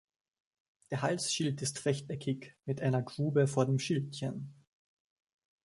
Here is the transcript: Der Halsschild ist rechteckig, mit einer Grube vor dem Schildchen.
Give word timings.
Der 0.89 1.03
Halsschild 1.03 1.61
ist 1.61 1.85
rechteckig, 1.85 2.55
mit 2.65 2.81
einer 2.81 3.03
Grube 3.03 3.45
vor 3.45 3.67
dem 3.67 3.77
Schildchen. 3.77 4.51